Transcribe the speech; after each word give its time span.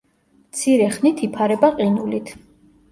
მცირე 0.45 0.87
ხნით 0.95 1.23
იფარება 1.29 1.71
ყინულით. 1.79 2.35